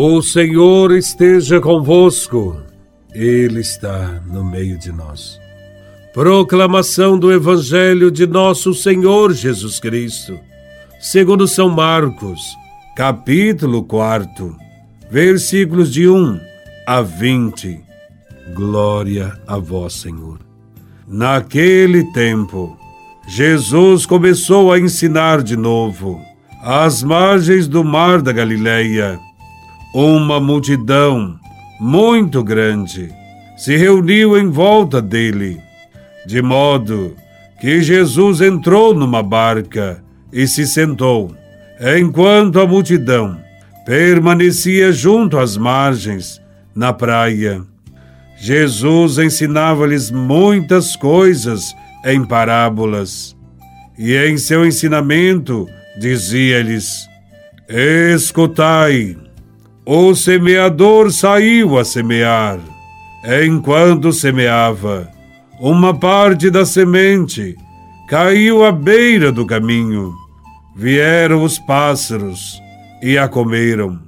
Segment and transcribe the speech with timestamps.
[0.00, 2.62] O Senhor esteja convosco,
[3.12, 5.40] Ele está no meio de nós.
[6.14, 10.38] Proclamação do Evangelho de Nosso Senhor Jesus Cristo,
[11.00, 12.40] segundo São Marcos,
[12.94, 14.56] capítulo 4,
[15.10, 16.38] versículos de 1
[16.86, 17.80] a 20.
[18.54, 20.38] Glória a Vós, Senhor.
[21.08, 22.78] Naquele tempo,
[23.26, 26.20] Jesus começou a ensinar de novo,
[26.62, 29.18] às margens do mar da Galileia
[29.94, 31.38] uma multidão
[31.80, 33.12] muito grande
[33.56, 35.60] se reuniu em volta dele,
[36.26, 37.16] de modo
[37.60, 41.34] que Jesus entrou numa barca e se sentou,
[41.98, 43.38] enquanto a multidão
[43.84, 46.40] permanecia junto às margens,
[46.74, 47.62] na praia.
[48.36, 51.74] Jesus ensinava-lhes muitas coisas
[52.04, 53.36] em parábolas,
[53.98, 55.66] e em seu ensinamento
[55.98, 57.08] dizia-lhes:
[57.68, 59.16] Escutai.
[59.90, 62.58] O semeador saiu a semear.
[63.42, 65.08] Enquanto semeava,
[65.58, 67.56] uma parte da semente
[68.06, 70.12] caiu à beira do caminho.
[70.76, 72.60] Vieram os pássaros
[73.02, 73.98] e a comeram.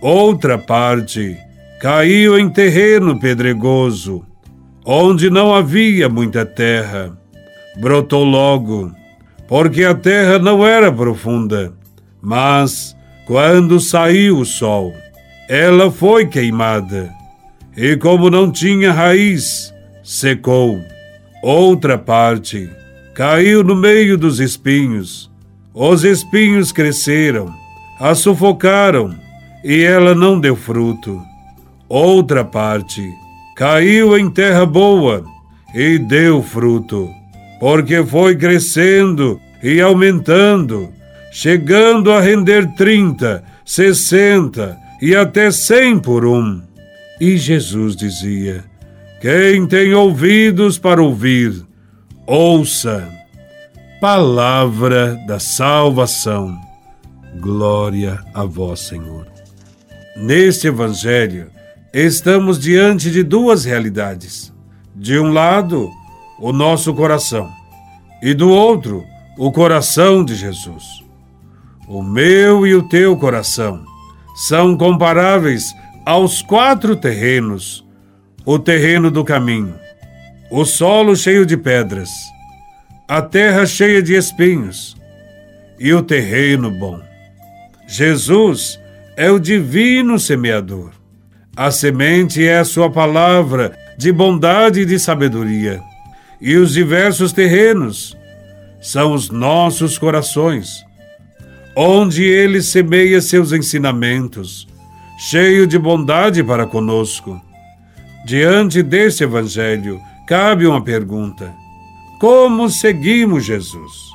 [0.00, 1.36] Outra parte
[1.80, 4.24] caiu em terreno pedregoso,
[4.84, 7.18] onde não havia muita terra.
[7.80, 8.92] Brotou logo,
[9.48, 11.72] porque a terra não era profunda.
[12.22, 14.94] Mas, quando saiu o sol,
[15.48, 17.14] ela foi queimada,
[17.76, 20.80] e como não tinha raiz, secou.
[21.42, 22.68] Outra parte
[23.14, 25.30] caiu no meio dos espinhos.
[25.72, 27.54] Os espinhos cresceram,
[28.00, 29.14] a sufocaram,
[29.62, 31.20] e ela não deu fruto.
[31.88, 33.08] Outra parte
[33.54, 35.24] caiu em terra boa
[35.72, 37.08] e deu fruto,
[37.60, 40.92] porque foi crescendo e aumentando,
[41.30, 46.62] chegando a render trinta, sessenta e até cem por um.
[47.20, 48.64] E Jesus dizia:
[49.20, 51.64] Quem tem ouvidos para ouvir,
[52.26, 53.08] ouça.
[54.00, 56.54] Palavra da salvação.
[57.40, 59.26] Glória a vós, Senhor.
[60.16, 61.50] Neste Evangelho,
[61.92, 64.52] estamos diante de duas realidades.
[64.94, 65.90] De um lado,
[66.38, 67.50] o nosso coração,
[68.22, 69.04] e do outro,
[69.38, 70.84] o coração de Jesus.
[71.86, 73.84] O meu e o teu coração
[74.36, 75.74] são comparáveis
[76.04, 77.84] aos quatro terrenos:
[78.44, 79.74] o terreno do caminho,
[80.50, 82.10] o solo cheio de pedras,
[83.08, 84.96] a terra cheia de espinhos
[85.78, 87.00] e o terreno bom.
[87.88, 88.78] Jesus
[89.16, 90.90] é o divino semeador.
[91.56, 95.82] A semente é a sua palavra de bondade e de sabedoria.
[96.38, 98.14] E os diversos terrenos
[98.80, 100.84] são os nossos corações,
[101.76, 104.66] onde ele semeia seus ensinamentos,
[105.18, 107.38] cheio de bondade para conosco.
[108.24, 111.54] Diante deste Evangelho, cabe uma pergunta:
[112.18, 114.06] Como seguimos Jesus?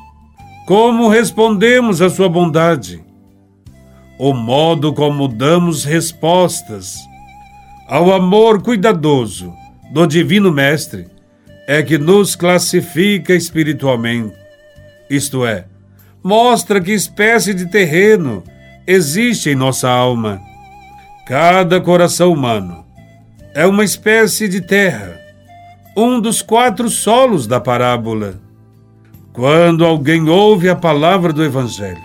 [0.66, 3.04] Como respondemos à sua bondade?
[4.18, 6.96] O modo como damos respostas
[7.88, 9.54] ao amor cuidadoso
[9.92, 11.08] do Divino Mestre
[11.68, 14.36] é que nos classifica espiritualmente,
[15.10, 15.66] isto é,
[16.24, 18.44] mostra que espécie de terreno
[18.86, 20.40] existe em nossa alma.
[21.26, 22.86] Cada coração humano
[23.54, 25.20] é uma espécie de terra,
[25.96, 28.40] um dos quatro solos da parábola.
[29.34, 32.02] Quando alguém ouve a palavra do Evangelho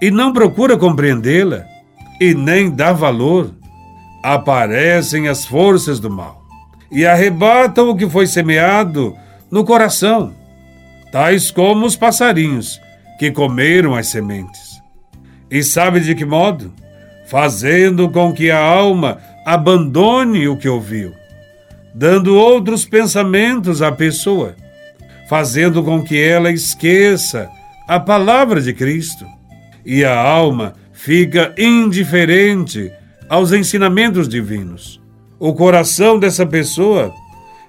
[0.00, 1.64] e não procura compreendê-la
[2.20, 3.54] e nem dá valor,
[4.22, 6.42] aparecem as forças do mal
[6.90, 9.16] e arrebatam o que foi semeado
[9.50, 10.34] no coração,
[11.10, 12.80] tais como os passarinhos
[13.18, 14.80] que comeram as sementes.
[15.50, 16.72] E sabe de que modo?
[17.26, 21.12] Fazendo com que a alma abandone o que ouviu,
[21.94, 24.56] dando outros pensamentos à pessoa,
[25.28, 27.48] fazendo com que ela esqueça
[27.88, 29.26] a palavra de Cristo.
[29.84, 32.92] E a alma fica indiferente
[33.28, 35.00] aos ensinamentos divinos.
[35.38, 37.12] O coração dessa pessoa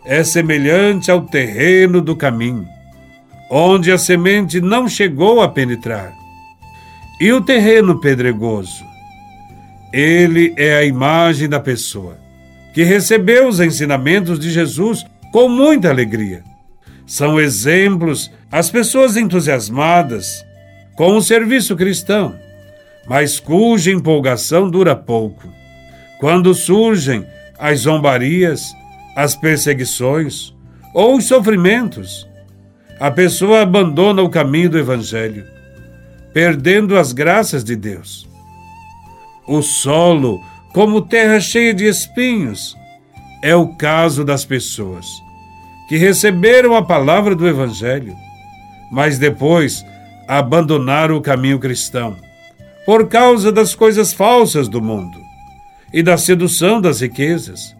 [0.05, 2.67] é semelhante ao terreno do caminho
[3.49, 6.13] onde a semente não chegou a penetrar.
[7.19, 8.83] E o terreno pedregoso?
[9.91, 12.17] Ele é a imagem da pessoa
[12.73, 16.43] que recebeu os ensinamentos de Jesus com muita alegria.
[17.05, 20.43] São exemplos as pessoas entusiasmadas
[20.95, 22.35] com o serviço cristão,
[23.07, 25.47] mas cuja empolgação dura pouco.
[26.19, 27.25] Quando surgem
[27.59, 28.73] as zombarias,
[29.15, 30.53] as perseguições
[30.93, 32.27] ou os sofrimentos,
[32.99, 35.45] a pessoa abandona o caminho do Evangelho,
[36.33, 38.27] perdendo as graças de Deus.
[39.47, 40.39] O solo
[40.73, 42.75] como terra cheia de espinhos.
[43.43, 45.05] É o caso das pessoas
[45.87, 48.15] que receberam a palavra do Evangelho,
[48.91, 49.85] mas depois
[50.27, 52.15] abandonaram o caminho cristão
[52.85, 55.19] por causa das coisas falsas do mundo
[55.93, 57.75] e da sedução das riquezas.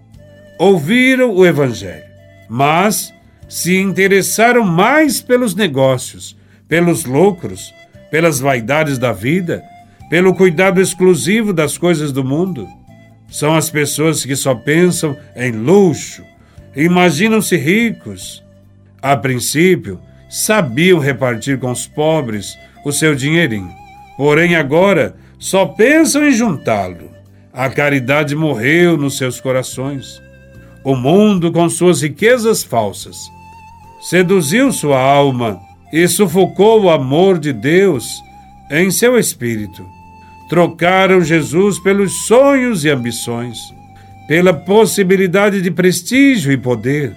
[0.59, 2.03] Ouviram o Evangelho,
[2.47, 3.13] mas
[3.53, 6.35] se interessaram mais pelos negócios,
[6.67, 7.71] pelos lucros,
[8.09, 9.63] pelas vaidades da vida,
[10.09, 12.67] pelo cuidado exclusivo das coisas do mundo.
[13.29, 16.23] São as pessoas que só pensam em luxo,
[16.75, 18.43] imaginam-se ricos.
[18.99, 23.71] A princípio, sabiam repartir com os pobres o seu dinheirinho.
[24.17, 27.11] Porém, agora só pensam em juntá-lo.
[27.53, 30.19] A caridade morreu nos seus corações.
[30.83, 33.15] O mundo, com suas riquezas falsas,
[34.03, 35.59] seduziu sua alma
[35.91, 38.21] e sufocou o amor de Deus
[38.69, 39.85] em seu espírito.
[40.49, 43.57] Trocaram Jesus pelos sonhos e ambições,
[44.27, 47.15] pela possibilidade de prestígio e poder.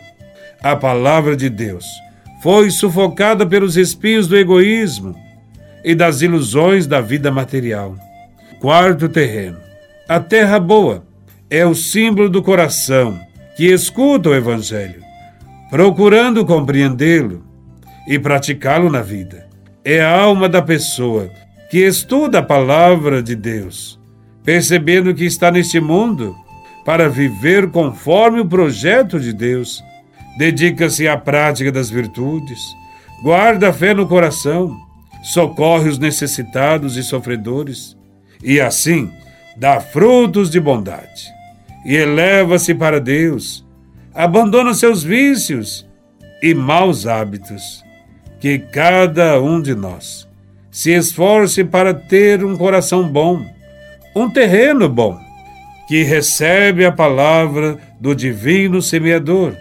[0.63, 1.85] A palavra de Deus
[2.43, 5.15] foi sufocada pelos espinhos do egoísmo
[5.85, 7.97] e das ilusões da vida material.
[8.61, 9.59] Quarto terreno.
[10.09, 11.05] A terra boa
[11.51, 13.19] é o símbolo do coração
[13.57, 15.03] que escuta o Evangelho,
[15.71, 17.45] procurando compreendê-lo
[18.09, 19.49] e praticá-lo na vida.
[19.85, 21.31] É a alma da pessoa
[21.71, 23.99] que estuda a palavra de Deus,
[24.45, 26.35] percebendo que está neste mundo
[26.85, 29.83] para viver conforme o projeto de Deus
[30.37, 32.61] dedica-se à prática das virtudes,
[33.23, 34.77] guarda a fé no coração,
[35.23, 37.97] socorre os necessitados e sofredores,
[38.43, 39.11] e assim
[39.57, 41.35] dá frutos de bondade,
[41.85, 43.66] e eleva-se para Deus,
[44.17, 45.87] abandona seus vícios
[46.43, 47.85] e maus hábitos.
[48.41, 50.27] Que cada um de nós
[50.71, 53.45] se esforce para ter um coração bom,
[54.15, 55.19] um terreno bom,
[55.89, 59.55] que recebe a palavra do divino semeador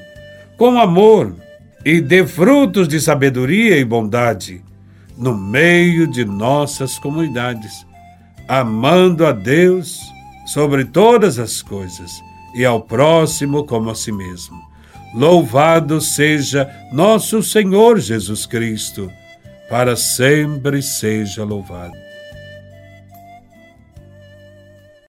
[0.58, 1.36] com amor
[1.84, 4.62] e dê frutos de sabedoria e bondade
[5.18, 7.86] no meio de nossas comunidades,
[8.48, 10.02] amando a Deus
[10.46, 12.22] sobre todas as coisas
[12.56, 14.58] e ao próximo como a si mesmo.
[15.14, 19.12] Louvado seja nosso Senhor Jesus Cristo,
[19.70, 22.05] para sempre seja louvado.